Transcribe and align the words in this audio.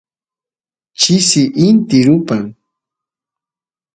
chisi 0.99 1.43
inti 1.67 1.97
rupan 2.07 2.43